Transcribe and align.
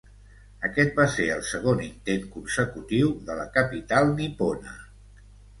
Aquest 0.67 0.95
va 1.01 1.05
ser 1.15 1.27
el 1.33 1.43
segon 1.49 1.83
intent 1.87 2.25
consecutiu 2.37 3.13
de 3.29 3.39
la 3.41 3.47
capital 3.59 4.11
nipona. 4.17 4.79